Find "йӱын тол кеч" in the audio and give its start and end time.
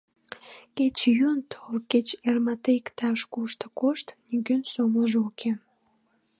1.17-2.07